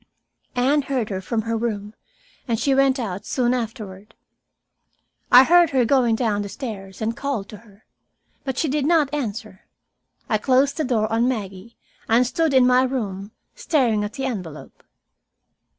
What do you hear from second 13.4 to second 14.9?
staring at the envelope.